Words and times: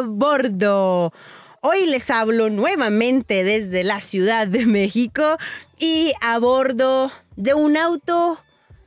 a 0.00 0.06
bordo. 0.06 1.12
Hoy 1.60 1.86
les 1.86 2.10
hablo 2.10 2.48
nuevamente 2.48 3.44
desde 3.44 3.84
la 3.84 4.00
Ciudad 4.00 4.46
de 4.46 4.64
México 4.64 5.36
y 5.78 6.12
a 6.22 6.38
bordo 6.38 7.12
de 7.36 7.52
un 7.54 7.76
auto 7.76 8.38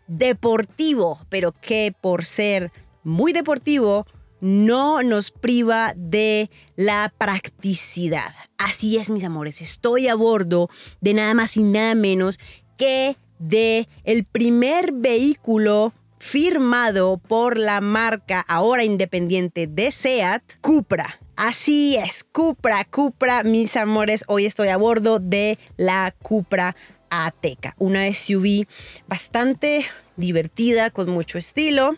deportivo, 0.07 1.19
pero 1.29 1.51
que 1.51 1.93
por 2.01 2.25
ser 2.25 2.71
muy 3.03 3.31
deportivo 3.31 4.07
no 4.41 5.03
nos 5.03 5.29
priva 5.29 5.93
de 5.95 6.49
la 6.75 7.13
practicidad. 7.17 8.33
Así 8.57 8.97
es, 8.97 9.09
mis 9.09 9.23
amores, 9.23 9.61
estoy 9.61 10.07
a 10.07 10.15
bordo 10.15 10.69
de 10.99 11.13
nada 11.13 11.33
más 11.35 11.57
y 11.57 11.63
nada 11.63 11.93
menos 11.95 12.39
que 12.77 13.17
de 13.37 13.87
el 14.03 14.25
primer 14.25 14.91
vehículo 14.93 15.93
firmado 16.23 17.17
por 17.17 17.57
la 17.57 17.81
marca 17.81 18.39
ahora 18.47 18.85
independiente 18.85 19.67
de 19.67 19.91
SEAT, 19.91 20.41
Cupra. 20.61 21.19
Así 21.35 21.97
es, 21.97 22.23
Cupra, 22.23 22.85
Cupra, 22.85 23.43
mis 23.43 23.75
amores, 23.75 24.23
hoy 24.27 24.45
estoy 24.45 24.69
a 24.69 24.77
bordo 24.77 25.19
de 25.19 25.59
la 25.75 26.15
Cupra 26.21 26.77
Ateca, 27.09 27.75
una 27.77 28.11
SUV 28.11 28.65
bastante 29.07 29.85
divertida, 30.15 30.91
con 30.91 31.09
mucho 31.09 31.37
estilo, 31.37 31.97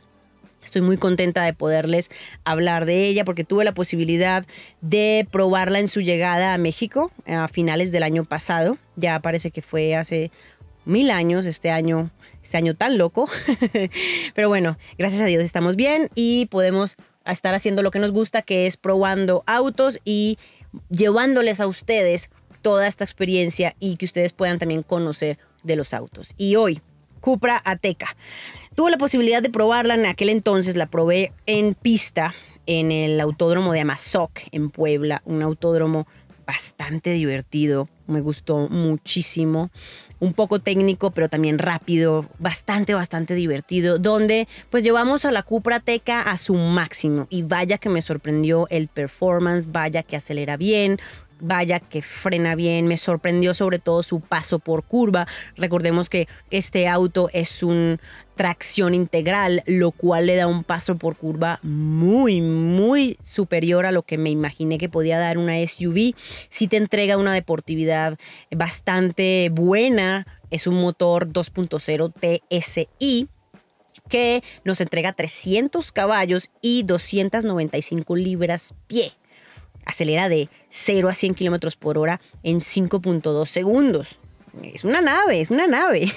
Estoy 0.65 0.81
muy 0.81 0.97
contenta 0.97 1.43
de 1.43 1.53
poderles 1.53 2.09
hablar 2.43 2.85
de 2.85 3.03
ella 3.03 3.23
porque 3.23 3.43
tuve 3.43 3.63
la 3.63 3.75
posibilidad 3.75 4.43
de 4.81 5.27
probarla 5.31 5.79
en 5.79 5.87
su 5.87 6.01
llegada 6.01 6.55
a 6.55 6.57
México 6.57 7.11
a 7.27 7.47
finales 7.47 7.91
del 7.91 8.01
año 8.01 8.25
pasado. 8.25 8.79
Ya 8.95 9.19
parece 9.19 9.51
que 9.51 9.61
fue 9.61 9.95
hace 9.95 10.31
mil 10.85 11.11
años, 11.11 11.45
este 11.45 11.71
año, 11.71 12.11
este 12.43 12.57
año 12.57 12.75
tan 12.75 12.97
loco. 12.97 13.29
Pero 14.35 14.49
bueno, 14.49 14.77
gracias 14.97 15.21
a 15.21 15.25
Dios 15.25 15.43
estamos 15.43 15.75
bien 15.75 16.09
y 16.15 16.47
podemos 16.47 16.95
estar 17.25 17.53
haciendo 17.53 17.81
lo 17.81 17.91
que 17.91 17.99
nos 17.99 18.11
gusta, 18.11 18.41
que 18.41 18.67
es 18.67 18.77
probando 18.77 19.43
autos 19.47 19.99
y 20.05 20.37
llevándoles 20.89 21.59
a 21.59 21.67
ustedes 21.67 22.29
toda 22.61 22.87
esta 22.87 23.03
experiencia 23.03 23.75
y 23.79 23.97
que 23.97 24.05
ustedes 24.05 24.33
puedan 24.33 24.59
también 24.59 24.83
conocer 24.83 25.37
de 25.63 25.75
los 25.75 25.93
autos. 25.93 26.33
Y 26.37 26.55
hoy, 26.55 26.81
Cupra 27.21 27.61
Ateca. 27.63 28.15
Tuve 28.75 28.91
la 28.91 28.97
posibilidad 28.97 29.41
de 29.41 29.49
probarla 29.49 29.95
en 29.95 30.05
aquel 30.05 30.29
entonces, 30.29 30.75
la 30.75 30.87
probé 30.87 31.31
en 31.45 31.75
pista 31.75 32.35
en 32.65 32.91
el 32.91 33.19
autódromo 33.21 33.71
de 33.73 33.81
Amazoc 33.81 34.31
en 34.51 34.69
Puebla, 34.69 35.21
un 35.25 35.41
autódromo 35.41 36.07
bastante 36.45 37.11
divertido, 37.11 37.87
me 38.07 38.21
gustó 38.21 38.69
muchísimo, 38.69 39.71
un 40.19 40.33
poco 40.33 40.59
técnico 40.59 41.11
pero 41.11 41.29
también 41.29 41.57
rápido, 41.57 42.27
bastante, 42.39 42.93
bastante 42.93 43.35
divertido, 43.35 43.97
donde 43.97 44.47
pues 44.69 44.83
llevamos 44.83 45.25
a 45.25 45.31
la 45.31 45.43
Cupra 45.43 45.79
Teca 45.79 46.21
a 46.21 46.37
su 46.37 46.53
máximo. 46.53 47.27
Y 47.29 47.43
vaya 47.43 47.77
que 47.77 47.89
me 47.89 48.01
sorprendió 48.01 48.67
el 48.69 48.87
performance, 48.87 49.71
vaya 49.71 50.03
que 50.03 50.15
acelera 50.15 50.57
bien, 50.57 50.99
vaya 51.45 51.79
que 51.79 52.01
frena 52.01 52.55
bien, 52.55 52.87
me 52.87 52.97
sorprendió 52.97 53.53
sobre 53.53 53.79
todo 53.79 54.03
su 54.03 54.19
paso 54.19 54.59
por 54.59 54.83
curva. 54.83 55.27
Recordemos 55.55 56.09
que 56.09 56.27
este 56.49 56.87
auto 56.87 57.29
es 57.33 57.63
un 57.63 57.99
tracción 58.35 58.93
integral, 58.93 59.63
lo 59.65 59.91
cual 59.91 60.25
le 60.25 60.35
da 60.35 60.47
un 60.47 60.63
paso 60.63 60.97
por 60.97 61.15
curva 61.15 61.59
muy, 61.63 62.41
muy 62.41 63.17
superior 63.23 63.85
a 63.85 63.91
lo 63.91 64.03
que 64.03 64.17
me 64.17 64.29
imaginé 64.29 64.77
que 64.77 64.89
podía 64.89 65.19
dar 65.19 65.37
una 65.37 65.55
SUV. 65.65 66.15
Si 66.49 66.67
te 66.67 66.77
entrega 66.77 67.17
una 67.17 67.33
deportividad 67.33 68.17
bastante 68.51 69.49
buena, 69.51 70.27
es 70.51 70.67
un 70.67 70.75
motor 70.75 71.29
2.0 71.29 72.47
TSI 72.49 73.29
que 74.09 74.43
nos 74.63 74.81
entrega 74.81 75.13
300 75.13 75.91
caballos 75.91 76.49
y 76.61 76.83
295 76.83 78.15
libras 78.15 78.73
pie 78.87 79.13
acelera 79.85 80.29
de 80.29 80.49
0 80.71 81.09
a 81.09 81.13
100 81.13 81.35
kilómetros 81.35 81.75
por 81.75 81.97
hora 81.97 82.19
en 82.43 82.59
5.2 82.59 83.45
segundos. 83.45 84.19
Es 84.63 84.83
una 84.83 85.01
nave, 85.01 85.41
es 85.41 85.49
una 85.49 85.67
nave. 85.67 86.11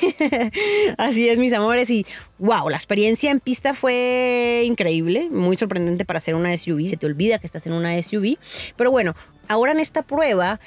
Así 0.98 1.28
es, 1.28 1.38
mis 1.38 1.52
amores. 1.52 1.90
Y 1.90 2.06
wow, 2.38 2.68
la 2.68 2.76
experiencia 2.76 3.30
en 3.30 3.40
pista 3.40 3.74
fue 3.74 4.62
increíble, 4.64 5.28
muy 5.30 5.56
sorprendente 5.56 6.04
para 6.04 6.18
hacer 6.18 6.34
una 6.34 6.56
SUV. 6.56 6.86
Se 6.86 6.96
te 6.96 7.06
olvida 7.06 7.38
que 7.38 7.46
estás 7.46 7.66
en 7.66 7.72
una 7.72 8.00
SUV. 8.00 8.36
Pero 8.76 8.90
bueno, 8.90 9.16
ahora 9.48 9.72
en 9.72 9.80
esta 9.80 10.02
prueba 10.02 10.60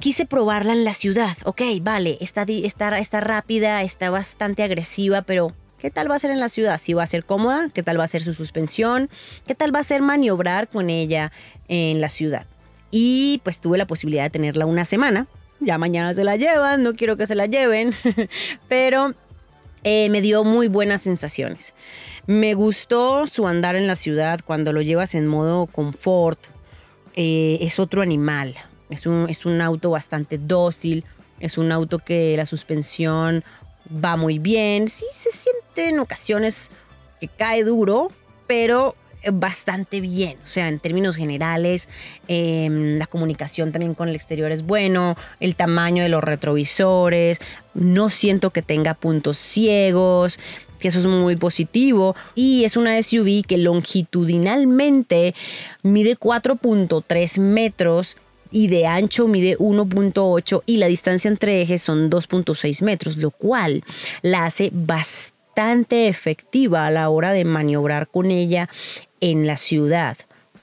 quise 0.00 0.24
probarla 0.24 0.72
en 0.72 0.84
la 0.84 0.94
ciudad. 0.94 1.36
Ok, 1.44 1.62
vale, 1.82 2.16
está, 2.20 2.46
está, 2.48 2.98
está 2.98 3.20
rápida, 3.20 3.82
está 3.82 4.10
bastante 4.10 4.62
agresiva, 4.62 5.22
pero 5.22 5.52
¿Qué 5.84 5.90
tal 5.90 6.10
va 6.10 6.14
a 6.14 6.18
ser 6.18 6.30
en 6.30 6.40
la 6.40 6.48
ciudad? 6.48 6.80
Si 6.82 6.94
va 6.94 7.02
a 7.02 7.06
ser 7.06 7.26
cómoda, 7.26 7.68
¿qué 7.74 7.82
tal 7.82 8.00
va 8.00 8.04
a 8.04 8.06
ser 8.08 8.22
su 8.22 8.32
suspensión? 8.32 9.10
¿Qué 9.46 9.54
tal 9.54 9.74
va 9.74 9.80
a 9.80 9.84
ser 9.84 10.00
maniobrar 10.00 10.66
con 10.66 10.88
ella 10.88 11.30
en 11.68 12.00
la 12.00 12.08
ciudad? 12.08 12.46
Y 12.90 13.42
pues 13.44 13.58
tuve 13.58 13.76
la 13.76 13.86
posibilidad 13.86 14.22
de 14.22 14.30
tenerla 14.30 14.64
una 14.64 14.86
semana. 14.86 15.26
Ya 15.60 15.76
mañana 15.76 16.14
se 16.14 16.24
la 16.24 16.36
llevan, 16.36 16.82
no 16.82 16.94
quiero 16.94 17.18
que 17.18 17.26
se 17.26 17.34
la 17.34 17.44
lleven, 17.44 17.92
pero 18.68 19.12
eh, 19.82 20.08
me 20.08 20.22
dio 20.22 20.42
muy 20.42 20.68
buenas 20.68 21.02
sensaciones. 21.02 21.74
Me 22.26 22.54
gustó 22.54 23.26
su 23.26 23.46
andar 23.46 23.76
en 23.76 23.86
la 23.86 23.94
ciudad 23.94 24.40
cuando 24.42 24.72
lo 24.72 24.80
llevas 24.80 25.14
en 25.14 25.26
modo 25.26 25.66
confort. 25.66 26.40
Eh, 27.14 27.58
es 27.60 27.78
otro 27.78 28.00
animal. 28.00 28.54
Es 28.88 29.04
un, 29.04 29.26
es 29.28 29.44
un 29.44 29.60
auto 29.60 29.90
bastante 29.90 30.38
dócil. 30.38 31.04
Es 31.40 31.58
un 31.58 31.70
auto 31.72 31.98
que 31.98 32.34
la 32.38 32.46
suspensión 32.46 33.44
va 33.88 34.16
muy 34.16 34.38
bien. 34.38 34.88
Sí 34.88 35.06
se 35.12 35.30
siente 35.30 35.88
en 35.88 35.98
ocasiones 35.98 36.70
que 37.20 37.28
cae 37.28 37.64
duro, 37.64 38.08
pero 38.46 38.94
bastante 39.32 40.00
bien. 40.00 40.36
O 40.44 40.48
sea, 40.48 40.68
en 40.68 40.78
términos 40.78 41.16
generales, 41.16 41.88
em, 42.28 42.98
la 42.98 43.06
comunicación 43.06 43.72
también 43.72 43.94
con 43.94 44.08
el 44.08 44.14
exterior 44.14 44.50
es 44.52 44.62
bueno, 44.62 45.16
el 45.40 45.54
tamaño 45.56 46.02
de 46.02 46.08
los 46.08 46.22
retrovisores, 46.22 47.38
no 47.74 48.10
siento 48.10 48.50
que 48.50 48.62
tenga 48.62 48.94
puntos 48.94 49.38
ciegos, 49.38 50.38
que 50.78 50.88
eso 50.88 50.98
es 50.98 51.06
muy 51.06 51.36
positivo. 51.36 52.14
Y 52.34 52.64
es 52.64 52.76
una 52.76 52.98
SUV 52.98 53.42
que 53.46 53.58
longitudinalmente 53.58 55.34
mide 55.82 56.16
4.3 56.16 57.38
metros 57.38 58.16
y 58.54 58.68
de 58.68 58.86
ancho 58.86 59.26
mide 59.26 59.58
1.8 59.58 60.62
y 60.64 60.76
la 60.76 60.86
distancia 60.86 61.28
entre 61.28 61.60
ejes 61.60 61.82
son 61.82 62.08
2.6 62.08 62.84
metros, 62.84 63.16
lo 63.16 63.32
cual 63.32 63.82
la 64.22 64.44
hace 64.44 64.70
bastante 64.72 66.06
efectiva 66.06 66.86
a 66.86 66.90
la 66.92 67.10
hora 67.10 67.32
de 67.32 67.44
maniobrar 67.44 68.06
con 68.06 68.30
ella 68.30 68.70
en 69.20 69.48
la 69.48 69.56
ciudad. 69.56 70.16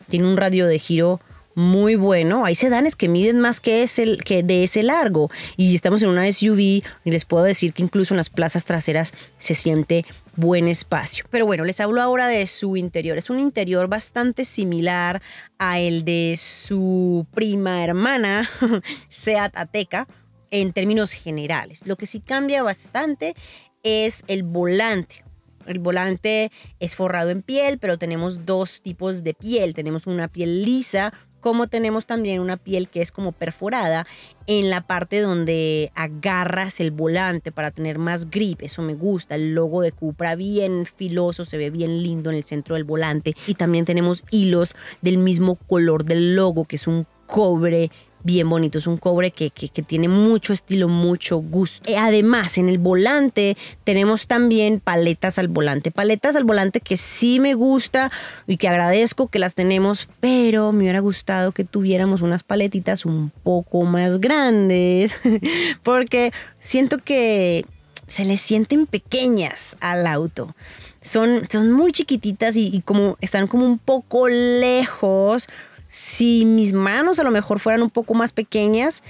Tiene 0.08 0.26
un 0.26 0.38
radio 0.38 0.68
de 0.68 0.80
giro 0.80 1.20
muy 1.56 1.96
bueno. 1.96 2.46
Hay 2.46 2.56
sedanes 2.56 2.96
que 2.96 3.10
miden 3.10 3.40
más 3.40 3.60
que, 3.60 3.86
que 4.24 4.44
de 4.44 4.64
ese 4.64 4.84
largo. 4.84 5.30
Y 5.58 5.76
estamos 5.76 6.02
en 6.04 6.10
una 6.10 6.32
SUV 6.32 6.60
y 6.60 6.84
les 7.06 7.26
puedo 7.26 7.44
decir 7.44 7.74
que 7.74 7.84
incluso 7.84 8.14
en 8.14 8.18
las 8.18 8.30
plazas 8.30 8.66
traseras 8.66 9.14
se 9.38 9.54
siente 9.54 10.06
buen 10.36 10.68
espacio. 10.68 11.26
Pero 11.30 11.46
bueno, 11.46 11.66
les 11.66 11.80
hablo 11.80 12.02
ahora 12.02 12.28
de 12.28 12.46
su 12.48 12.78
interior. 12.78 13.18
Es 13.18 13.30
un 13.30 13.40
interior 13.40 13.88
bastante 13.88 14.46
similar 14.46 15.22
a 15.58 15.80
el 15.80 16.06
de 16.06 16.38
su 16.40 17.26
prima 17.34 17.84
hermana, 17.84 18.50
Seat 19.10 19.58
Ateca, 19.58 20.08
en 20.52 20.74
términos 20.74 21.12
generales. 21.12 21.86
Lo 21.86 21.96
que 21.96 22.06
sí 22.06 22.20
cambia 22.20 22.64
bastante 22.64 23.36
es 23.84 24.24
el 24.28 24.44
volante. 24.44 25.24
El 25.68 25.80
volante 25.80 26.52
es 26.80 26.96
forrado 26.96 27.30
en 27.30 27.44
piel, 27.44 27.78
pero 27.78 27.98
tenemos 27.98 28.46
dos 28.46 28.82
tipos 28.82 29.24
de 29.24 29.34
piel. 29.34 29.74
Tenemos 29.74 30.08
una 30.08 30.28
piel 30.28 30.64
lisa 30.64 31.14
como 31.42 31.68
tenemos 31.68 32.06
también 32.06 32.40
una 32.40 32.58
piel 32.58 32.88
que 32.88 33.02
es 33.02 33.12
como 33.12 33.32
perforada 33.34 34.08
en 34.48 34.70
la 34.70 34.82
parte 34.82 35.20
donde 35.20 35.92
agarras 35.96 36.80
el 36.80 36.92
volante 36.92 37.52
para 37.52 37.72
tener 37.72 37.98
más 37.98 38.30
grip. 38.30 38.62
Eso 38.62 38.82
me 38.82 38.94
gusta. 38.94 39.36
El 39.36 39.54
logo 39.54 39.82
de 39.82 39.92
Cupra 39.92 40.36
bien 40.36 40.86
filoso, 40.86 41.46
se 41.46 41.58
ve 41.58 41.70
bien 41.70 42.02
lindo 42.04 42.30
en 42.30 42.38
el 42.38 42.44
centro 42.44 42.76
del 42.76 42.84
volante. 42.84 43.36
Y 43.48 43.56
también 43.56 43.86
tenemos 43.86 44.24
hilos 44.32 44.76
del 45.02 45.18
mismo 45.18 45.56
color 45.56 46.06
del 46.06 46.36
logo, 46.36 46.66
que 46.66 46.78
es 46.78 46.88
un 46.88 47.06
cobre 47.28 47.92
bien 48.24 48.50
bonito. 48.50 48.78
Es 48.78 48.88
un 48.88 48.98
cobre 48.98 49.32
que, 49.32 49.50
tiene 49.50 50.08
mucho 50.08 50.54
estilo, 50.54 50.88
mucho 50.88 51.38
gusto. 51.38 51.90
Eh, 51.90 51.98
además, 51.98 52.58
en 52.58 52.70
el 52.70 52.78
volante 52.78 53.58
tenemos 53.84 54.28
también 54.28 54.80
paletas 54.80 55.38
al 55.40 55.48
volante. 55.48 55.92
Paletas 55.92 56.36
al 56.36 56.44
volante 56.44 56.80
que 56.80 56.98
sí 56.98 57.40
me 57.40 57.54
gusta 57.54 58.12
y 58.48 58.58
que 58.58 58.68
agradezco 58.68 59.28
que 59.28 59.40
las 59.40 59.56
tenemos, 59.56 60.08
pero 60.20 60.72
me 60.72 60.84
hubiera 60.84 61.00
gustado 61.00 61.52
que 61.52 61.64
tuviéramos 61.64 62.22
unas 62.22 62.44
paletitas 62.44 63.06
un 63.06 63.32
poco 63.44 63.84
más 63.84 64.20
grandes, 64.20 65.20
porque 65.84 66.32
siento 66.60 66.98
que 66.98 67.66
se 68.08 68.26
le 68.26 68.38
sienten 68.38 68.86
pequeñas 68.88 69.76
al 69.80 70.06
auto. 70.06 70.56
Son, 71.02 71.48
son 71.50 71.72
muy 71.72 71.92
chiquititas 71.92 72.56
y, 72.56 72.68
y 72.68 72.82
como 72.82 73.18
están 73.22 73.48
como 73.48 73.66
un 73.66 73.80
poco 73.80 74.28
lejos 74.28 75.48
si 75.92 76.46
mis 76.46 76.72
manos 76.72 77.20
a 77.20 77.24
lo 77.24 77.32
mejor 77.32 77.60
fueran 77.60 77.84
un 77.84 77.90
poco 77.90 78.14
más 78.14 78.32
pequeñas, 78.32 79.04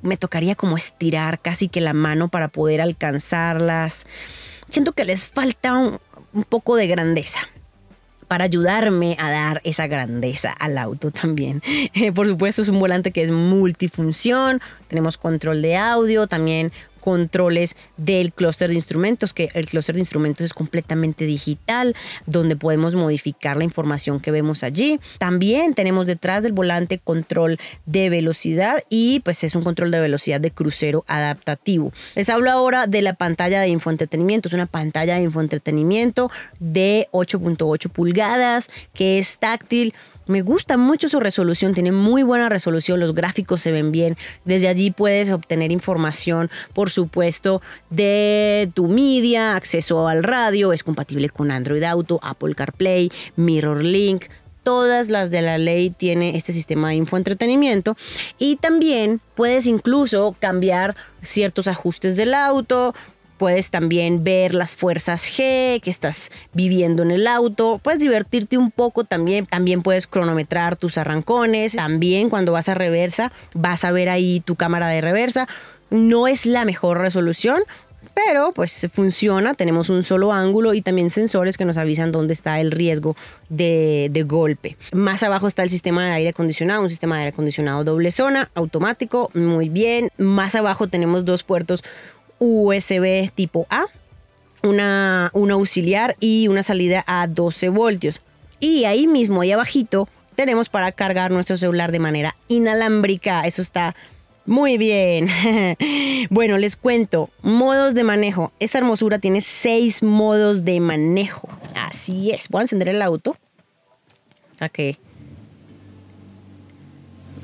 me 0.00 0.16
tocaría 0.16 0.54
como 0.54 0.76
estirar 0.76 1.40
casi 1.40 1.68
que 1.68 1.80
la 1.80 1.92
mano 1.92 2.28
para 2.28 2.48
poder 2.48 2.80
alcanzarlas. 2.80 4.06
Siento 4.68 4.92
que 4.92 5.04
les 5.04 5.26
falta 5.26 5.74
un, 5.76 5.98
poco 6.48 6.76
de 6.76 6.86
grandeza 6.86 7.40
para 8.28 8.44
ayudarme 8.44 9.16
a 9.18 9.30
dar 9.30 9.60
esa 9.64 9.88
grandeza 9.88 10.52
al 10.52 10.78
auto 10.78 11.10
también. 11.10 11.60
Eh, 11.94 12.12
por 12.12 12.26
supuesto 12.26 12.62
es 12.62 12.68
un 12.68 12.78
volante 12.78 13.10
que 13.10 13.22
es 13.22 13.30
multifunción, 13.30 14.60
tenemos 14.88 15.16
control 15.16 15.62
de 15.62 15.76
audio, 15.76 16.26
también 16.26 16.72
controles 17.04 17.76
del 17.98 18.32
clúster 18.32 18.70
de 18.70 18.76
instrumentos, 18.76 19.34
que 19.34 19.50
el 19.52 19.66
clúster 19.66 19.94
de 19.94 20.00
instrumentos 20.00 20.42
es 20.42 20.54
completamente 20.54 21.26
digital, 21.26 21.94
donde 22.24 22.56
podemos 22.56 22.94
modificar 22.94 23.58
la 23.58 23.64
información 23.64 24.20
que 24.20 24.30
vemos 24.30 24.62
allí. 24.62 24.98
También 25.18 25.74
tenemos 25.74 26.06
detrás 26.06 26.42
del 26.42 26.52
volante 26.52 26.98
control 26.98 27.58
de 27.84 28.08
velocidad 28.08 28.82
y 28.88 29.20
pues 29.20 29.44
es 29.44 29.54
un 29.54 29.62
control 29.62 29.90
de 29.90 30.00
velocidad 30.00 30.40
de 30.40 30.50
crucero 30.50 31.04
adaptativo. 31.06 31.92
Les 32.14 32.30
hablo 32.30 32.50
ahora 32.50 32.86
de 32.86 33.02
la 33.02 33.12
pantalla 33.12 33.60
de 33.60 33.68
infoentretenimiento. 33.68 34.48
Es 34.48 34.54
una 34.54 34.64
pantalla 34.64 35.16
de 35.16 35.24
infoentretenimiento 35.24 36.30
de 36.58 37.08
8.8 37.12 37.90
pulgadas 37.90 38.70
que 38.94 39.18
es 39.18 39.36
táctil 39.36 39.92
me 40.26 40.42
gusta 40.42 40.76
mucho 40.76 41.08
su 41.08 41.20
resolución, 41.20 41.74
tiene 41.74 41.92
muy 41.92 42.22
buena 42.22 42.48
resolución, 42.48 43.00
los 43.00 43.14
gráficos 43.14 43.60
se 43.60 43.72
ven 43.72 43.92
bien. 43.92 44.16
Desde 44.44 44.68
allí 44.68 44.90
puedes 44.90 45.30
obtener 45.30 45.72
información, 45.72 46.50
por 46.72 46.90
supuesto, 46.90 47.62
de 47.90 48.70
tu 48.74 48.88
media, 48.88 49.56
acceso 49.56 50.08
al 50.08 50.22
radio, 50.22 50.72
es 50.72 50.82
compatible 50.82 51.28
con 51.28 51.50
Android 51.50 51.82
Auto, 51.82 52.20
Apple 52.22 52.54
CarPlay, 52.54 53.10
MirrorLink, 53.36 54.24
todas 54.64 55.08
las 55.08 55.30
de 55.30 55.42
la 55.42 55.58
ley 55.58 55.90
tiene 55.90 56.36
este 56.36 56.52
sistema 56.52 56.88
de 56.88 56.94
infoentretenimiento 56.96 57.96
y 58.38 58.56
también 58.56 59.20
puedes 59.34 59.66
incluso 59.66 60.34
cambiar 60.40 60.96
ciertos 61.22 61.68
ajustes 61.68 62.16
del 62.16 62.34
auto, 62.34 62.94
Puedes 63.44 63.68
también 63.68 64.24
ver 64.24 64.54
las 64.54 64.74
fuerzas 64.74 65.30
G 65.30 65.82
que 65.82 65.90
estás 65.90 66.30
viviendo 66.54 67.02
en 67.02 67.10
el 67.10 67.26
auto. 67.26 67.78
Puedes 67.82 68.00
divertirte 68.00 68.56
un 68.56 68.70
poco 68.70 69.04
también. 69.04 69.44
También 69.44 69.82
puedes 69.82 70.06
cronometrar 70.06 70.76
tus 70.76 70.96
arrancones. 70.96 71.76
También 71.76 72.30
cuando 72.30 72.52
vas 72.52 72.70
a 72.70 72.74
reversa 72.74 73.32
vas 73.52 73.84
a 73.84 73.92
ver 73.92 74.08
ahí 74.08 74.40
tu 74.40 74.56
cámara 74.56 74.88
de 74.88 75.02
reversa. 75.02 75.46
No 75.90 76.26
es 76.26 76.46
la 76.46 76.64
mejor 76.64 77.00
resolución, 77.00 77.64
pero 78.14 78.52
pues 78.52 78.88
funciona, 78.90 79.52
tenemos 79.52 79.90
un 79.90 80.04
solo 80.04 80.32
ángulo 80.32 80.72
y 80.72 80.80
también 80.80 81.10
sensores 81.10 81.58
que 81.58 81.66
nos 81.66 81.76
avisan 81.76 82.12
dónde 82.12 82.32
está 82.32 82.60
el 82.60 82.70
riesgo 82.70 83.14
de, 83.50 84.08
de, 84.10 84.22
golpe. 84.22 84.78
Más 84.92 85.22
abajo 85.22 85.48
está 85.48 85.62
el 85.64 85.68
sistema 85.68 86.06
de 86.06 86.12
aire 86.12 86.30
acondicionado, 86.30 86.80
un 86.80 86.88
sistema 86.88 87.16
de 87.16 87.22
aire 87.24 87.34
acondicionado 87.34 87.84
doble 87.84 88.10
zona, 88.10 88.50
automático, 88.54 89.30
muy 89.34 89.68
bien. 89.68 90.08
Más 90.16 90.54
abajo 90.54 90.88
tenemos 90.88 91.26
dos 91.26 91.42
puertos 91.42 91.84
USB 92.38 93.30
tipo 93.34 93.66
A, 93.70 93.86
una, 94.62 95.28
auxiliar 95.28 96.16
y 96.20 96.48
una 96.48 96.62
salida 96.62 97.04
a 97.06 97.26
12 97.26 97.68
voltios. 97.68 98.22
Y 98.60 98.84
ahí 98.84 99.06
mismo, 99.06 99.42
ahí 99.42 99.52
abajito, 99.52 100.08
tenemos 100.36 100.68
para 100.68 100.92
cargar 100.92 101.30
nuestro 101.30 101.56
celular 101.56 101.92
de 101.92 101.98
manera 101.98 102.34
inalámbrica. 102.48 103.46
Eso 103.46 103.62
está 103.62 103.94
muy 104.46 104.78
bien. 104.78 105.28
bueno, 106.30 106.58
les 106.58 106.76
cuento. 106.76 107.30
Modos 107.42 107.94
de 107.94 108.04
manejo. 108.04 108.52
Esta 108.58 108.78
hermosura 108.78 109.18
tiene 109.18 109.40
seis 109.40 110.02
modos 110.02 110.64
de 110.64 110.80
manejo. 110.80 111.48
Así 111.74 112.30
es. 112.30 112.48
Voy 112.48 112.60
a 112.60 112.62
encender 112.62 112.88
el 112.88 113.02
auto. 113.02 113.36
Ok. 114.60 114.96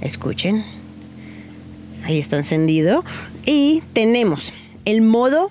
Escuchen. 0.01 0.65
Ahí 2.05 2.19
está 2.19 2.39
encendido. 2.39 3.05
Y 3.45 3.83
tenemos 3.93 4.53
el 4.85 5.03
modo 5.03 5.51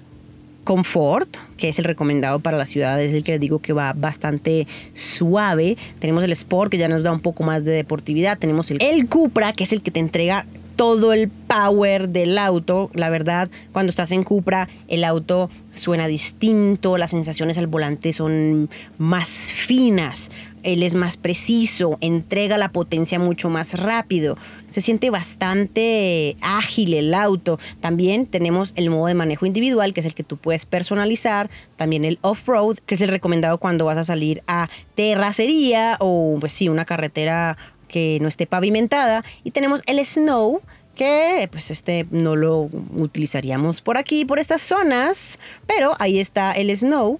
confort, 0.64 1.38
que 1.58 1.70
es 1.70 1.80
el 1.80 1.86
recomendado 1.86 2.40
para 2.40 2.58
la 2.58 2.66
ciudad, 2.66 3.02
es 3.02 3.14
el 3.14 3.24
que 3.24 3.31
les 3.31 3.42
digo 3.42 3.60
que 3.60 3.74
va 3.74 3.94
bastante 3.94 4.68
suave. 4.94 5.78
Tenemos 6.00 6.24
el 6.24 6.31
Sport, 6.31 6.72
que 6.72 6.78
ya 6.78 6.88
nos 6.88 7.04
da 7.04 7.12
un 7.12 7.22
poco 7.22 7.44
más 7.44 7.64
de 7.64 7.72
deportividad. 7.72 8.38
Tenemos 8.38 8.70
el, 8.70 8.78
el 8.81 9.08
Cupra, 9.08 9.54
que 9.54 9.64
es 9.64 9.74
el 9.74 9.81
que 9.81 9.92
te 9.92 10.00
entrega 10.00 10.46
todo 10.80 11.12
el 11.12 11.28
power 11.28 12.08
del 12.08 12.38
auto. 12.38 12.90
La 12.94 13.10
verdad, 13.10 13.50
cuando 13.74 13.90
estás 13.90 14.14
en 14.14 14.24
Cupra, 14.24 14.70
el 14.88 15.04
auto 15.04 15.50
suena 15.74 16.08
distinto, 16.08 16.98
las 16.98 17.12
sensaciones 17.12 17.58
al 17.58 17.68
volante 17.68 18.14
son 18.14 18.70
más 18.98 19.28
finas 19.28 20.31
él 20.64 20.84
es 20.84 20.94
más 20.94 21.16
preciso, 21.16 21.98
entrega 22.02 22.58
la 22.58 22.74
potencia 22.74 23.18
mucho 23.18 23.50
más 23.50 23.80
rápido. 23.80 24.38
Se 24.72 24.81
siente 24.81 25.10
bastante 25.10 26.36
ágil 26.42 26.94
el 26.94 27.14
auto. 27.14 27.60
También 27.80 28.26
tenemos 28.26 28.74
el 28.76 28.90
modo 28.90 29.08
de 29.08 29.14
manejo 29.14 29.46
individual, 29.46 29.94
que 29.94 30.02
es 30.02 30.06
el 30.06 30.14
que 30.14 30.24
tú 30.24 30.36
puedes 30.36 30.66
personalizar. 30.66 31.50
También 31.78 32.04
el 32.04 32.20
off-road, 32.22 32.78
que 32.86 32.96
es 32.96 33.02
el 33.02 33.08
recomendado 33.08 33.58
cuando 33.58 33.86
vas 33.86 33.98
a 33.98 34.04
salir 34.04 34.44
a 34.48 34.70
terracería 34.96 35.98
o, 36.02 36.38
pues 36.40 36.52
sí, 36.52 36.68
una 36.68 36.84
carretera 36.84 37.58
que 37.90 38.20
no 38.22 38.30
esté 38.30 38.48
pavimentada. 38.48 39.26
Y 39.44 39.52
tenemos 39.52 39.82
el 39.86 40.04
snow, 40.06 40.62
que 40.96 41.50
pues 41.52 41.72
este 41.72 42.06
no 42.12 42.36
lo 42.36 42.70
utilizaríamos 42.96 43.82
por 43.82 43.98
aquí, 43.98 44.26
por 44.26 44.40
estas 44.40 44.62
zonas, 44.62 45.40
pero 45.68 45.94
ahí 46.00 46.20
está 46.20 46.54
el 46.54 46.76
snow 46.76 47.20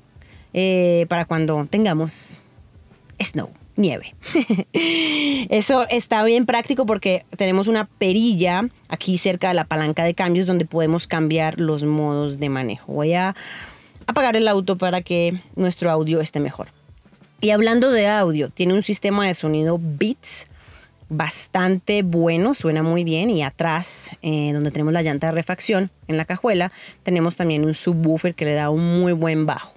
eh, 0.54 1.06
para 1.10 1.26
cuando 1.26 1.66
tengamos 1.70 2.42
snow, 3.22 3.50
nieve. 3.76 4.16
Eso 5.50 5.88
está 5.90 6.24
bien 6.24 6.46
práctico 6.46 6.86
porque 6.86 7.26
tenemos 7.38 7.68
una 7.68 7.86
perilla 7.86 8.68
aquí 8.88 9.18
cerca 9.18 9.50
de 9.50 9.54
la 9.54 9.66
palanca 9.66 10.04
de 10.04 10.14
cambios 10.14 10.48
donde 10.48 10.66
podemos 10.66 11.08
cambiar 11.08 11.60
los 11.60 11.84
modos 11.84 12.40
de 12.40 12.50
manejo. 12.50 12.92
Voy 12.94 13.14
a 13.14 13.36
apagar 14.08 14.36
el 14.36 14.48
auto 14.48 14.78
para 14.78 15.02
que 15.02 15.40
nuestro 15.56 15.92
audio 15.92 16.20
esté 16.20 16.40
mejor. 16.40 16.70
Y 17.42 17.52
hablando 17.52 17.92
de 17.92 18.08
audio, 18.08 18.50
tiene 18.50 18.74
un 18.74 18.84
sistema 18.84 19.26
de 19.26 19.34
sonido 19.34 19.80
Beats 19.82 20.49
bastante 21.10 22.04
bueno, 22.04 22.56
suena 22.56 22.84
muy 22.84 23.04
bien. 23.04 23.30
Y 23.30 23.44
atrás, 23.44 24.12
eh, 24.22 24.52
donde 24.54 24.72
tenemos 24.72 24.94
la 24.94 25.02
llanta 25.02 25.28
de 25.28 25.34
refacción 25.34 25.92
en 26.08 26.18
la 26.18 26.26
cajuela, 26.26 26.72
tenemos 27.04 27.36
también 27.36 27.66
un 27.66 27.76
subwoofer 27.76 28.36
que 28.36 28.46
le 28.46 28.54
da 28.54 28.70
un 28.70 29.00
muy 29.00 29.14
buen 29.14 29.46
bajo. 29.46 29.74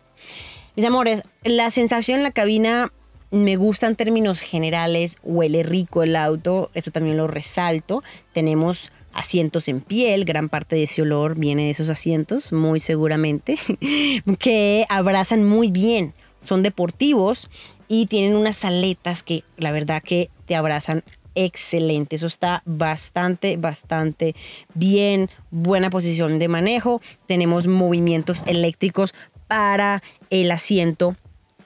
Mis 0.76 0.86
amores, 0.86 1.22
la 1.44 1.70
sensación 1.70 2.18
en 2.18 2.22
la 2.22 2.30
cabina 2.30 2.92
me 3.30 3.56
gusta 3.56 3.86
en 3.86 3.96
términos 3.96 4.40
generales, 4.40 5.18
huele 5.22 5.62
rico 5.62 6.02
el 6.02 6.16
auto, 6.16 6.70
esto 6.74 6.90
también 6.90 7.16
lo 7.16 7.26
resalto. 7.26 8.02
Tenemos 8.32 8.92
asientos 9.12 9.68
en 9.68 9.80
piel, 9.80 10.24
gran 10.24 10.48
parte 10.48 10.76
de 10.76 10.84
ese 10.84 11.02
olor 11.02 11.36
viene 11.36 11.64
de 11.64 11.70
esos 11.70 11.88
asientos, 11.88 12.52
muy 12.52 12.80
seguramente, 12.80 13.58
que 14.38 14.86
abrazan 14.88 15.44
muy 15.44 15.70
bien, 15.70 16.14
son 16.40 16.62
deportivos 16.62 17.50
y 17.88 18.06
tienen 18.06 18.36
unas 18.36 18.64
aletas 18.64 19.22
que 19.22 19.44
la 19.56 19.72
verdad 19.72 20.02
que 20.02 20.30
te 20.46 20.54
abrazan 20.54 21.04
excelente. 21.34 22.16
Eso 22.16 22.26
está 22.26 22.62
bastante, 22.64 23.56
bastante 23.56 24.34
bien. 24.74 25.30
Buena 25.50 25.90
posición 25.90 26.38
de 26.38 26.48
manejo. 26.48 27.00
Tenemos 27.26 27.66
movimientos 27.66 28.42
eléctricos 28.46 29.14
para 29.48 30.02
el 30.30 30.50
asiento 30.50 31.16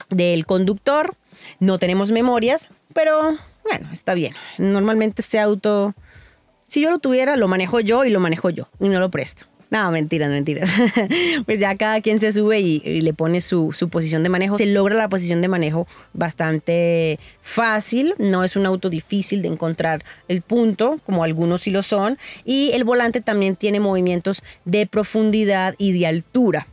del 0.09 0.45
conductor. 0.45 1.15
No 1.59 1.79
tenemos 1.79 2.11
memorias, 2.11 2.69
pero 2.93 3.37
bueno, 3.63 3.89
está 3.91 4.13
bien. 4.13 4.33
Normalmente 4.57 5.21
este 5.21 5.39
auto, 5.39 5.93
si 6.67 6.81
yo 6.81 6.89
lo 6.89 6.99
tuviera, 6.99 7.35
lo 7.35 7.47
manejo 7.47 7.79
yo 7.79 8.05
y 8.05 8.09
lo 8.09 8.19
manejo 8.19 8.49
yo 8.49 8.69
y 8.79 8.89
no 8.89 8.99
lo 8.99 9.11
presto. 9.11 9.45
No, 9.69 9.91
mentiras, 9.91 10.29
mentiras. 10.29 10.69
pues 11.45 11.59
ya 11.59 11.75
cada 11.75 11.99
quien 12.01 12.21
se 12.21 12.31
sube 12.31 12.59
y, 12.59 13.01
le 13.01 13.13
pone 13.13 13.41
su, 13.41 13.73
su, 13.73 13.89
posición 13.89 14.23
de 14.23 14.29
manejo. 14.29 14.57
Se 14.57 14.65
logra 14.65 14.95
la 14.95 15.09
posición 15.09 15.41
de 15.41 15.49
manejo 15.49 15.87
bastante 16.13 17.19
fácil. 17.41 18.15
No 18.17 18.43
es 18.43 18.55
un 18.55 18.65
auto 18.65 18.89
difícil 18.89 19.41
de 19.41 19.49
encontrar 19.49 20.05
el 20.29 20.41
punto, 20.41 20.99
como 21.05 21.23
algunos 21.23 21.61
sí 21.61 21.71
lo 21.71 21.83
son. 21.83 22.17
Y 22.45 22.71
el 22.73 22.85
volante 22.85 23.19
también 23.19 23.57
tiene 23.57 23.79
movimientos 23.79 24.41
de 24.63 24.87
profundidad 24.87 25.75
y 25.77 25.91
de 25.91 26.07
altura. 26.07 26.67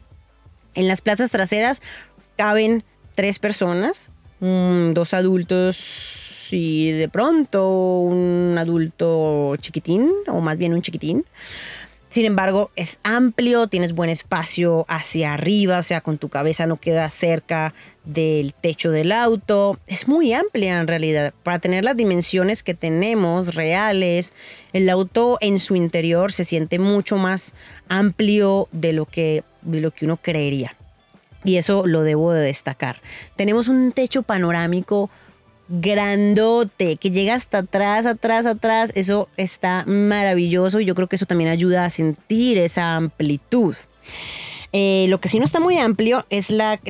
En 0.75 0.87
las 0.87 1.01
plazas 1.01 1.31
traseras 1.31 1.83
caben 2.37 2.85
tres 3.15 3.39
personas, 3.39 4.11
dos 4.41 5.15
adultos 5.15 5.79
y 6.51 6.93
de 6.93 7.09
pronto 7.09 8.01
un 8.01 8.55
adulto 8.59 9.57
chiquitín, 9.57 10.11
o 10.29 10.41
más 10.41 10.59
bien 10.59 10.75
un 10.75 10.83
chiquitín. 10.83 11.25
Sin 12.15 12.27
embargo, 12.27 12.71
es 12.77 13.01
amplio, 13.03 13.67
tienes 13.67 13.93
buen 13.93 14.09
espacio 14.09 14.85
hacia 14.87 15.33
arriba, 15.33 15.81
o 15.81 15.83
sea, 15.83 16.01
con 16.01 16.17
tu 16.17 16.29
cabeza 16.29 16.65
no 16.65 16.77
queda 16.77 17.11
cerca 17.11 17.75
del 18.05 18.55
techo 18.55 18.93
del 18.93 19.11
auto. 19.11 19.81
Es 19.89 20.07
muy 20.07 20.33
amplia 20.33 20.79
en 20.79 20.87
realidad. 20.87 21.35
Para 21.43 21.59
tener 21.59 21.83
las 21.83 21.97
dimensiones 21.97 22.63
que 22.63 22.75
tenemos 22.75 23.57
reales, 23.57 24.33
el 24.73 24.89
auto 24.91 25.39
en 25.41 25.59
su 25.59 25.75
interior 25.75 26.31
se 26.31 26.45
siente 26.45 26.79
mucho 26.79 27.17
más 27.17 27.53
amplio 27.89 28.69
de 28.71 28.93
lo 28.93 29.07
que, 29.07 29.43
de 29.63 29.81
lo 29.81 29.91
que 29.91 30.05
uno 30.05 30.17
creería 30.17 30.77
y 31.43 31.57
eso 31.57 31.87
lo 31.87 32.03
debo 32.03 32.33
de 32.33 32.43
destacar. 32.43 33.03
Tenemos 33.37 33.69
un 33.69 33.93
techo 33.93 34.23
panorámico 34.23 35.11
grandote 35.69 36.97
que 36.97 37.11
llega 37.11 37.35
hasta 37.35 37.59
atrás, 37.59 38.07
atrás, 38.07 38.47
atrás. 38.47 38.93
Eso 38.95 39.29
está 39.37 39.85
maravilloso 39.87 40.81
y 40.81 40.85
yo 40.85 40.95
creo 40.95 41.09
que 41.09 41.17
eso 41.17 41.27
también 41.27 41.51
ayuda 41.51 41.85
a 41.85 41.91
sentir 41.91 42.59
esa 42.59 42.97
amplitud. 42.97 43.75
Eh, 44.77 45.07
lo 45.09 45.21
que 45.21 45.29
sí 45.29 45.39
no 45.39 45.45
está 45.45 45.61
muy 45.61 45.79
amplio 45.79 46.27
es 46.31 46.51
la, 46.51 46.81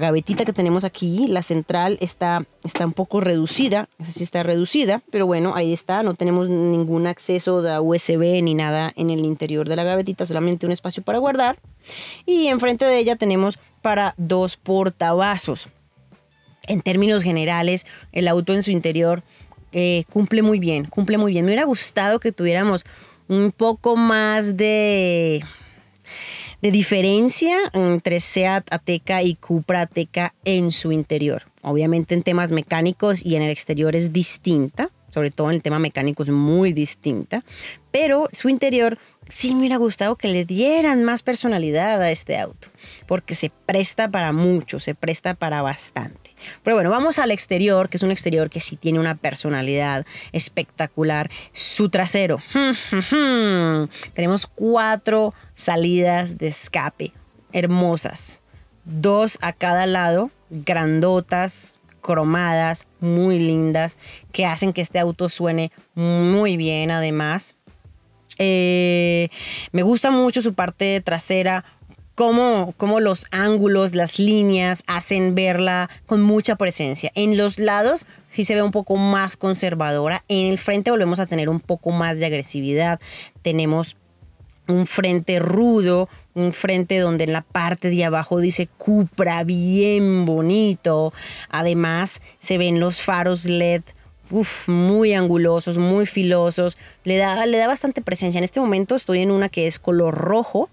gavetita 0.00 0.44
que 0.44 0.52
tenemos 0.52 0.82
aquí. 0.82 1.28
La 1.28 1.44
central 1.44 1.98
está, 2.00 2.44
está 2.64 2.84
un 2.84 2.94
poco 2.94 3.20
reducida. 3.20 3.88
Esa 4.00 4.10
sí 4.10 4.24
está 4.24 4.42
reducida. 4.42 5.04
Pero 5.12 5.24
bueno, 5.24 5.54
ahí 5.54 5.72
está. 5.72 6.02
No 6.02 6.14
tenemos 6.14 6.48
ningún 6.48 7.06
acceso 7.06 7.62
de 7.62 7.78
USB 7.78 8.42
ni 8.42 8.54
nada 8.54 8.92
en 8.96 9.10
el 9.10 9.24
interior 9.24 9.68
de 9.68 9.76
la 9.76 9.84
gavetita. 9.84 10.26
Solamente 10.26 10.66
un 10.66 10.72
espacio 10.72 11.04
para 11.04 11.18
guardar. 11.18 11.60
Y 12.26 12.48
enfrente 12.48 12.84
de 12.84 12.98
ella 12.98 13.14
tenemos 13.14 13.56
para 13.82 14.14
dos 14.16 14.56
portavasos. 14.56 15.68
En 16.66 16.80
términos 16.80 17.22
generales, 17.22 17.86
el 18.12 18.28
auto 18.28 18.52
en 18.52 18.62
su 18.62 18.70
interior 18.70 19.22
eh, 19.72 20.04
cumple 20.10 20.42
muy 20.42 20.58
bien, 20.58 20.84
cumple 20.86 21.18
muy 21.18 21.32
bien. 21.32 21.44
Me 21.44 21.50
hubiera 21.50 21.64
gustado 21.64 22.20
que 22.20 22.32
tuviéramos 22.32 22.84
un 23.28 23.52
poco 23.52 23.96
más 23.96 24.56
de, 24.56 25.44
de 26.62 26.70
diferencia 26.70 27.58
entre 27.72 28.20
Seat 28.20 28.66
Ateca 28.70 29.22
y 29.22 29.34
Cupra 29.34 29.82
Ateca 29.82 30.34
en 30.44 30.70
su 30.70 30.92
interior. 30.92 31.42
Obviamente 31.62 32.14
en 32.14 32.22
temas 32.22 32.52
mecánicos 32.52 33.24
y 33.24 33.36
en 33.36 33.42
el 33.42 33.50
exterior 33.50 33.96
es 33.96 34.12
distinta, 34.12 34.90
sobre 35.10 35.30
todo 35.30 35.50
en 35.50 35.56
el 35.56 35.62
tema 35.62 35.78
mecánico 35.78 36.22
es 36.22 36.28
muy 36.28 36.72
distinta, 36.72 37.44
pero 37.90 38.28
su 38.32 38.48
interior 38.48 38.98
sí 39.28 39.54
me 39.54 39.60
hubiera 39.60 39.76
gustado 39.76 40.16
que 40.16 40.28
le 40.28 40.44
dieran 40.44 41.04
más 41.04 41.22
personalidad 41.22 42.00
a 42.02 42.10
este 42.10 42.38
auto, 42.38 42.68
porque 43.06 43.34
se 43.34 43.50
presta 43.50 44.10
para 44.10 44.32
mucho, 44.32 44.78
se 44.78 44.94
presta 44.94 45.34
para 45.34 45.62
bastante. 45.62 46.25
Pero 46.62 46.76
bueno, 46.76 46.90
vamos 46.90 47.18
al 47.18 47.30
exterior, 47.30 47.88
que 47.88 47.96
es 47.96 48.02
un 48.02 48.10
exterior 48.10 48.50
que 48.50 48.60
sí 48.60 48.76
tiene 48.76 48.98
una 48.98 49.14
personalidad 49.14 50.06
espectacular. 50.32 51.30
Su 51.52 51.88
trasero. 51.88 52.38
Tenemos 54.14 54.46
cuatro 54.46 55.34
salidas 55.54 56.38
de 56.38 56.48
escape 56.48 57.12
hermosas. 57.56 58.40
Dos 58.84 59.38
a 59.40 59.52
cada 59.52 59.86
lado, 59.86 60.30
grandotas, 60.50 61.78
cromadas, 62.02 62.86
muy 63.00 63.38
lindas, 63.38 63.98
que 64.32 64.46
hacen 64.46 64.72
que 64.72 64.82
este 64.82 64.98
auto 64.98 65.28
suene 65.28 65.72
muy 65.94 66.56
bien 66.56 66.90
además. 66.90 67.56
Eh, 68.38 69.30
me 69.72 69.82
gusta 69.82 70.10
mucho 70.10 70.42
su 70.42 70.52
parte 70.54 71.00
trasera, 71.00 71.64
cómo, 72.16 72.74
cómo, 72.76 72.98
los 72.98 73.26
ángulos, 73.30 73.94
las 73.94 74.18
líneas 74.18 74.82
hacen 74.88 75.36
verla 75.36 75.88
con 76.06 76.22
mucha 76.22 76.56
presencia. 76.56 77.12
En 77.14 77.36
los 77.36 77.60
lados 77.60 78.06
sí 78.30 78.42
se 78.42 78.54
ve 78.54 78.62
un 78.62 78.72
poco 78.72 78.96
más 78.96 79.36
conservadora. 79.36 80.24
En 80.26 80.50
el 80.50 80.58
frente 80.58 80.90
volvemos 80.90 81.20
a 81.20 81.26
tener 81.26 81.48
un 81.48 81.60
poco 81.60 81.92
más 81.92 82.18
de 82.18 82.26
agresividad. 82.26 82.98
Tenemos 83.42 83.96
un 84.66 84.86
frente 84.86 85.38
rudo, 85.38 86.08
un 86.34 86.52
frente 86.52 86.98
donde 86.98 87.24
en 87.24 87.32
la 87.32 87.42
parte 87.42 87.90
de 87.90 88.04
abajo 88.04 88.40
dice 88.40 88.68
Cupra, 88.78 89.44
bien 89.44 90.24
bonito. 90.24 91.12
Además 91.50 92.20
se 92.40 92.58
ven 92.58 92.80
los 92.80 93.00
faros 93.00 93.44
LED 93.44 93.82
muy 94.66 95.14
angulosos, 95.14 95.78
muy 95.78 96.06
filosos. 96.06 96.78
Le 97.04 97.16
da, 97.16 97.46
le 97.46 97.58
da 97.58 97.68
bastante 97.68 98.02
presencia. 98.02 98.38
En 98.38 98.44
este 98.44 98.60
momento 98.60 98.96
estoy 98.96 99.20
en 99.20 99.30
una 99.30 99.48
que 99.48 99.66
es 99.66 99.78
color 99.78 100.14
rojo. 100.14 100.68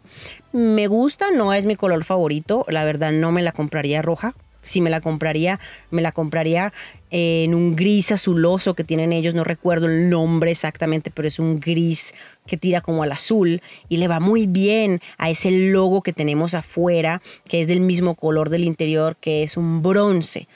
Me 0.53 0.86
gusta, 0.86 1.31
no 1.31 1.51
es 1.51 1.65
mi 1.65 1.75
color 1.75 2.03
favorito. 2.05 2.63
La 2.69 2.86
verdad 2.86 3.12
no 3.12 3.31
me 3.31 3.41
la 3.41 3.53
compraría 3.53 4.03
roja. 4.03 4.36
Si 4.62 4.81
me 4.81 4.91
la 4.91 5.01
compraría, 5.01 5.60
me 5.89 6.03
la 6.03 6.12
compraría 6.12 6.72
en 7.10 7.55
un 7.55 7.75
gris 7.75 8.12
azuloso 8.12 8.75
que 8.75 8.83
tienen 8.83 9.12
ellos. 9.13 9.33
No 9.33 9.43
recuerdo 9.43 9.88
el 9.88 10.12
nombre 10.12 10.51
exactamente, 10.51 11.10
pero 11.10 11.27
es 11.27 11.39
un 11.39 11.60
gris 11.60 12.13
que 12.45 12.55
tira 12.55 12.81
como 12.81 13.01
al 13.01 13.12
azul 13.12 13.63
y 13.89 13.98
le 13.98 14.07
va 14.07 14.19
muy 14.19 14.45
bien 14.45 15.01
a 15.17 15.31
ese 15.31 15.50
logo 15.50 16.03
que 16.03 16.13
tenemos 16.13 16.53
afuera, 16.53 17.24
que 17.45 17.60
es 17.60 17.67
del 17.67 17.79
mismo 17.79 18.13
color 18.13 18.50
del 18.50 18.63
interior, 18.63 19.17
que 19.19 19.41
es 19.41 19.57
un 19.57 19.81
bronce 19.81 20.48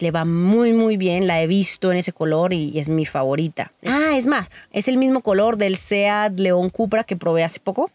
le 0.00 0.10
va 0.10 0.24
muy 0.24 0.72
muy 0.72 0.96
bien, 0.96 1.26
la 1.26 1.40
he 1.40 1.46
visto 1.46 1.90
en 1.90 1.96
ese 1.96 2.12
color 2.12 2.52
y, 2.52 2.78
es 2.78 2.88
mi 2.88 3.06
favorita. 3.06 3.72
Ah, 3.86 4.18
es 4.18 4.26
más, 4.26 4.50
es 4.72 4.88
el 4.88 4.98
mismo 4.98 5.22
color 5.22 5.56
del 5.56 5.76
Seat 5.76 6.38
León 6.38 6.68
Cupra 6.68 7.04
que 7.04 7.16
probé 7.16 7.44
hace 7.44 7.60
poco. 7.60 7.90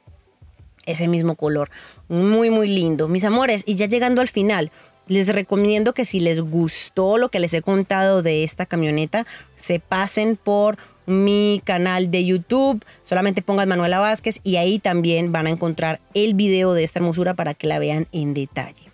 Ese 0.85 1.07
mismo 1.07 1.35
color, 1.35 1.69
muy 2.07 2.49
muy 2.49 2.67
lindo. 2.67 3.07
Mis 3.07 3.23
amores, 3.23 3.63
y 3.65 3.75
ya 3.75 3.85
llegando 3.85 4.21
al 4.21 4.27
final, 4.27 4.71
les 5.07 5.27
recomiendo 5.27 5.93
que 5.93 6.05
si 6.05 6.19
les 6.19 6.39
gustó 6.39 7.17
lo 7.17 7.29
que 7.29 7.39
les 7.39 7.53
he 7.53 7.61
contado 7.61 8.21
de 8.21 8.43
esta 8.43 8.65
camioneta, 8.65 9.25
se 9.55 9.79
pasen 9.79 10.37
por 10.37 10.77
mi 11.05 11.61
canal 11.65 12.11
de 12.11 12.23
YouTube, 12.23 12.85
solamente 13.01 13.41
pongan 13.41 13.67
Manuela 13.67 13.99
Vázquez 13.99 14.39
y 14.43 14.57
ahí 14.57 14.77
también 14.77 15.31
van 15.31 15.47
a 15.47 15.49
encontrar 15.49 15.99
el 16.13 16.35
video 16.35 16.73
de 16.73 16.83
esta 16.83 16.99
hermosura 16.99 17.33
para 17.33 17.55
que 17.55 17.65
la 17.65 17.79
vean 17.79 18.07
en 18.11 18.35
detalle. 18.35 18.89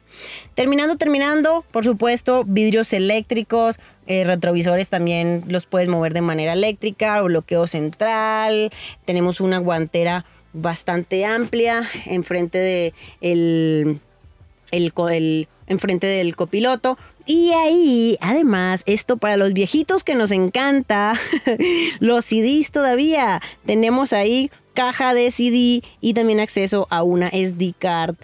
Terminando, 0.54 0.96
terminando, 0.96 1.66
por 1.72 1.84
supuesto, 1.84 2.46
vidrios 2.46 2.94
eléctricos, 2.94 3.78
eh, 4.08 4.24
retrovisores 4.24 4.88
también 4.88 5.44
los 5.50 5.66
puedes 5.66 5.90
mover 5.90 6.14
de 6.14 6.22
manera 6.22 6.54
eléctrica, 6.54 7.22
bloqueo 7.22 7.68
central, 7.68 8.72
tenemos 9.04 9.42
una 9.42 9.58
guantera 9.58 10.24
bastante 10.56 11.26
amplia 11.26 11.88
enfrente 12.06 12.58
de 12.58 12.94
el, 13.22 14.00
el, 14.72 15.48
enfrente 15.68 16.08
del 16.08 16.36
copiloto. 16.36 16.98
Y 17.26 17.52
ahí, 17.52 18.18
además, 18.22 18.84
esto 18.86 19.18
para 19.18 19.38
los 19.38 19.54
viejitos 19.54 20.04
que 20.04 20.16
nos 20.16 20.32
encanta, 20.32 21.20
los 22.00 22.26
CDs 22.26 22.72
todavía, 22.72 23.42
tenemos 23.66 24.14
ahí 24.14 24.52
caja 24.74 25.14
de 25.14 25.32
CD 25.32 25.84
y 26.02 26.14
también 26.14 26.40
acceso 26.40 26.88
a 26.92 27.02
una 27.04 27.30
SD 27.30 27.74
card 27.80 28.16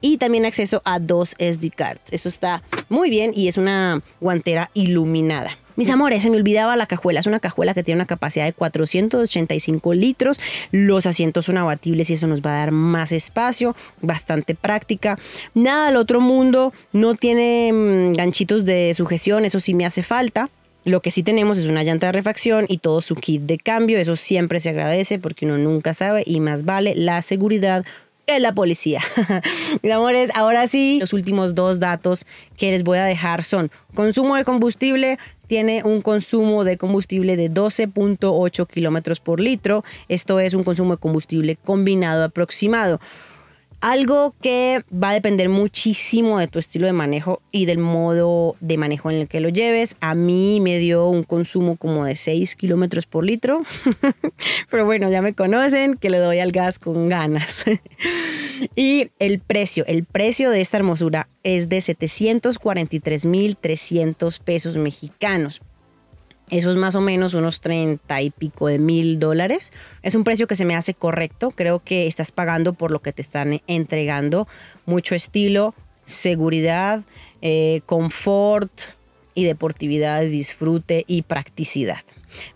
y 0.00 0.18
también 0.18 0.46
acceso 0.46 0.82
a 0.84 1.00
dos 1.00 1.34
SD 1.38 1.70
cards. 1.70 2.02
Eso 2.12 2.28
está 2.28 2.62
muy 2.88 3.10
bien 3.10 3.32
y 3.34 3.48
es 3.48 3.56
una 3.56 4.02
guantera 4.20 4.70
iluminada. 4.74 5.58
Mis 5.76 5.90
amores, 5.90 6.22
se 6.22 6.30
me 6.30 6.36
olvidaba 6.36 6.76
la 6.76 6.86
cajuela. 6.86 7.20
Es 7.20 7.26
una 7.26 7.40
cajuela 7.40 7.74
que 7.74 7.82
tiene 7.82 7.98
una 7.98 8.06
capacidad 8.06 8.44
de 8.44 8.52
485 8.52 9.94
litros. 9.94 10.38
Los 10.70 11.06
asientos 11.06 11.46
son 11.46 11.58
abatibles 11.58 12.10
y 12.10 12.14
eso 12.14 12.26
nos 12.26 12.42
va 12.42 12.54
a 12.54 12.58
dar 12.58 12.70
más 12.70 13.12
espacio. 13.12 13.74
Bastante 14.00 14.54
práctica. 14.54 15.18
Nada 15.54 15.88
del 15.88 15.96
otro 15.96 16.20
mundo. 16.20 16.72
No 16.92 17.14
tiene 17.14 17.72
mm, 17.72 18.12
ganchitos 18.12 18.64
de 18.64 18.94
sujeción. 18.94 19.44
Eso 19.44 19.60
sí 19.60 19.74
me 19.74 19.86
hace 19.86 20.02
falta. 20.02 20.48
Lo 20.84 21.00
que 21.00 21.10
sí 21.10 21.22
tenemos 21.22 21.56
es 21.58 21.66
una 21.66 21.82
llanta 21.82 22.06
de 22.06 22.12
refacción 22.12 22.66
y 22.68 22.78
todo 22.78 23.00
su 23.00 23.16
kit 23.16 23.42
de 23.42 23.58
cambio. 23.58 23.98
Eso 23.98 24.16
siempre 24.16 24.60
se 24.60 24.70
agradece 24.70 25.18
porque 25.18 25.46
uno 25.46 25.56
nunca 25.56 25.94
sabe 25.94 26.22
y 26.26 26.40
más 26.40 26.64
vale 26.64 26.94
la 26.94 27.22
seguridad 27.22 27.84
es 28.26 28.40
la 28.40 28.54
policía. 28.54 29.00
Amores, 29.92 30.30
ahora 30.34 30.66
sí, 30.66 30.98
los 31.00 31.12
últimos 31.12 31.54
dos 31.54 31.80
datos 31.80 32.26
que 32.56 32.70
les 32.70 32.82
voy 32.82 32.98
a 32.98 33.04
dejar 33.04 33.44
son 33.44 33.70
consumo 33.94 34.36
de 34.36 34.44
combustible. 34.44 35.18
Tiene 35.46 35.82
un 35.84 36.02
consumo 36.02 36.64
de 36.64 36.78
combustible 36.78 37.36
de 37.36 37.50
12.8 37.50 38.66
kilómetros 38.66 39.20
por 39.20 39.40
litro. 39.40 39.84
Esto 40.08 40.40
es 40.40 40.54
un 40.54 40.64
consumo 40.64 40.94
de 40.94 41.00
combustible 41.00 41.56
combinado 41.56 42.24
aproximado. 42.24 43.00
Algo 43.80 44.34
que 44.40 44.82
va 44.90 45.10
a 45.10 45.12
depender 45.12 45.50
muchísimo 45.50 46.38
de 46.38 46.46
tu 46.46 46.58
estilo 46.58 46.86
de 46.86 46.94
manejo 46.94 47.42
y 47.52 47.66
del 47.66 47.76
modo 47.76 48.56
de 48.60 48.78
manejo 48.78 49.10
en 49.10 49.18
el 49.18 49.28
que 49.28 49.40
lo 49.40 49.50
lleves. 49.50 49.96
A 50.00 50.14
mí 50.14 50.58
me 50.62 50.78
dio 50.78 51.06
un 51.06 51.22
consumo 51.22 51.76
como 51.76 52.06
de 52.06 52.16
6 52.16 52.56
kilómetros 52.56 53.04
por 53.04 53.26
litro. 53.26 53.60
Pero 54.70 54.86
bueno, 54.86 55.10
ya 55.10 55.20
me 55.20 55.34
conocen 55.34 55.96
que 55.96 56.08
le 56.08 56.16
doy 56.16 56.38
al 56.38 56.50
gas 56.50 56.78
con 56.78 57.10
ganas. 57.10 57.64
y 58.74 59.10
el 59.18 59.40
precio, 59.40 59.84
el 59.86 60.04
precio 60.04 60.50
de 60.50 60.60
esta 60.60 60.76
hermosura 60.76 61.28
es 61.42 61.68
de 61.68 61.78
743.300 61.78 64.40
pesos 64.40 64.76
mexicanos. 64.76 65.60
Eso 66.50 66.70
es 66.70 66.76
más 66.76 66.94
o 66.94 67.00
menos 67.00 67.32
unos 67.34 67.60
30 67.60 68.20
y 68.20 68.30
pico 68.30 68.68
de 68.68 68.78
mil 68.78 69.18
dólares. 69.18 69.72
Es 70.02 70.14
un 70.14 70.24
precio 70.24 70.46
que 70.46 70.56
se 70.56 70.66
me 70.66 70.76
hace 70.76 70.92
correcto. 70.92 71.52
Creo 71.52 71.80
que 71.80 72.06
estás 72.06 72.32
pagando 72.32 72.74
por 72.74 72.90
lo 72.90 73.00
que 73.00 73.12
te 73.12 73.22
están 73.22 73.62
entregando. 73.66 74.46
Mucho 74.84 75.14
estilo, 75.14 75.74
seguridad, 76.04 77.00
eh, 77.40 77.80
confort 77.86 78.72
y 79.34 79.44
deportividad, 79.44 80.20
disfrute 80.22 81.04
y 81.06 81.22
practicidad. 81.22 82.00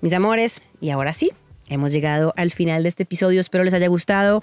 Mis 0.01 0.13
amores, 0.13 0.61
y 0.81 0.91
ahora 0.91 1.15
sí, 1.15 1.31
Hemos 1.69 1.93
llegado 1.93 2.33
al 2.37 2.51
final 2.51 2.83
de 2.83 2.89
este 2.89 3.03
episodio, 3.03 3.41
espero 3.41 3.63
les 3.63 3.75
haya 3.75 3.89
gustado 3.89 4.43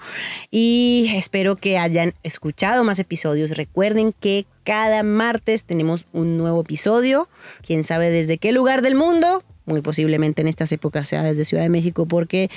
y 0.50 1.10
espero 1.14 1.56
que 1.56 1.76
hayan 1.76 2.14
escuchado 2.22 2.84
más 2.84 3.00
episodios. 3.00 3.50
Recuerden 3.50 4.12
que 4.12 4.46
cada 4.62 5.02
martes 5.02 5.64
tenemos 5.64 6.06
un 6.12 6.36
nuevo 6.36 6.60
episodio, 6.60 7.28
quién 7.66 7.84
sabe 7.84 8.10
desde 8.10 8.38
qué 8.38 8.52
lugar 8.52 8.80
del 8.80 8.94
mundo, 8.94 9.42
muy 9.64 9.80
posiblemente 9.80 10.42
en 10.42 10.48
estas 10.48 10.70
épocas 10.70 11.08
sea 11.08 11.22
desde 11.24 11.44
Ciudad 11.44 11.64
de 11.64 11.68
México 11.68 12.06
porque 12.06 12.48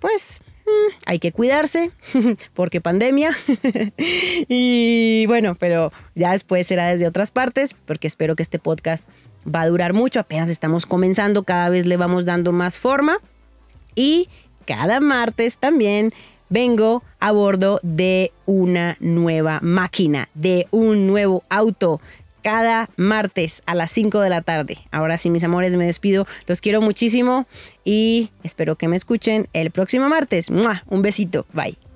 pues 0.00 0.40
mm, 0.66 0.92
hay 1.06 1.20
que 1.20 1.30
cuidarse 1.30 1.92
porque 2.54 2.80
pandemia 2.80 3.36
y 4.48 5.24
bueno, 5.26 5.54
pero 5.54 5.92
ya 6.16 6.32
después 6.32 6.66
será 6.66 6.88
desde 6.88 7.06
otras 7.06 7.30
partes 7.30 7.74
porque 7.74 8.08
espero 8.08 8.34
que 8.34 8.42
este 8.42 8.58
podcast 8.58 9.04
va 9.46 9.62
a 9.62 9.68
durar 9.68 9.92
mucho, 9.92 10.18
apenas 10.18 10.50
estamos 10.50 10.84
comenzando, 10.84 11.44
cada 11.44 11.68
vez 11.68 11.86
le 11.86 11.96
vamos 11.96 12.24
dando 12.24 12.50
más 12.50 12.78
forma. 12.78 13.18
Y 13.94 14.28
cada 14.66 15.00
martes 15.00 15.56
también 15.56 16.12
vengo 16.48 17.02
a 17.20 17.32
bordo 17.32 17.80
de 17.82 18.32
una 18.46 18.96
nueva 19.00 19.60
máquina, 19.62 20.28
de 20.34 20.66
un 20.70 21.06
nuevo 21.06 21.42
auto 21.48 22.00
cada 22.42 22.88
martes 22.96 23.62
a 23.66 23.74
las 23.74 23.90
5 23.90 24.20
de 24.20 24.30
la 24.30 24.42
tarde. 24.42 24.78
Ahora 24.90 25.18
sí, 25.18 25.30
mis 25.30 25.44
amores, 25.44 25.76
me 25.76 25.86
despido. 25.86 26.26
Los 26.46 26.60
quiero 26.60 26.80
muchísimo 26.80 27.46
y 27.84 28.30
espero 28.42 28.76
que 28.76 28.88
me 28.88 28.96
escuchen 28.96 29.48
el 29.52 29.70
próximo 29.70 30.08
martes. 30.08 30.48
Un 30.50 31.02
besito. 31.02 31.46
Bye. 31.52 31.89